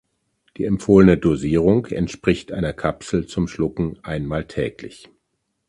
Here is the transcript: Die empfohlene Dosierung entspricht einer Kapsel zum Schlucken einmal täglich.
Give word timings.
Die 0.57 0.65
empfohlene 0.65 1.15
Dosierung 1.19 1.85
entspricht 1.85 2.51
einer 2.51 2.73
Kapsel 2.73 3.27
zum 3.27 3.47
Schlucken 3.47 3.99
einmal 4.01 4.47
täglich. 4.47 5.11